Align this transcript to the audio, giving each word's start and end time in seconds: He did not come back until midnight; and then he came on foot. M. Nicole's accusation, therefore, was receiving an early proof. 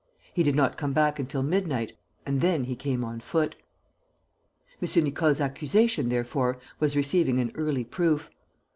He 0.33 0.41
did 0.41 0.55
not 0.55 0.79
come 0.79 0.93
back 0.93 1.19
until 1.19 1.43
midnight; 1.43 1.95
and 2.25 2.41
then 2.41 2.63
he 2.63 2.75
came 2.75 3.03
on 3.03 3.19
foot. 3.19 3.53
M. 4.81 5.03
Nicole's 5.03 5.39
accusation, 5.39 6.09
therefore, 6.09 6.57
was 6.79 6.95
receiving 6.95 7.39
an 7.39 7.51
early 7.53 7.83
proof. 7.83 8.27